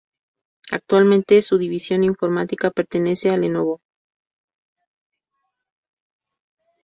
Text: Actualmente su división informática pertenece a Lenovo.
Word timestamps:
Actualmente 0.71 1.43
su 1.43 1.59
división 1.59 2.03
informática 2.03 2.71
pertenece 2.71 3.29
a 3.29 3.37
Lenovo. 3.37 3.81